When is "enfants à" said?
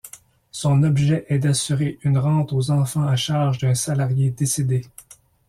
2.71-3.15